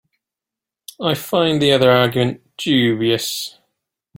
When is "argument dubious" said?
1.91-3.59